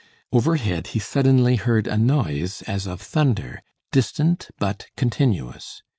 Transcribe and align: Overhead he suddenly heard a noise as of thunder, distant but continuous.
Overhead 0.31 0.87
he 0.97 0.99
suddenly 0.99 1.57
heard 1.57 1.85
a 1.85 1.95
noise 1.95 2.63
as 2.63 2.87
of 2.87 2.99
thunder, 3.01 3.61
distant 3.91 4.49
but 4.57 4.87
continuous. 4.97 5.83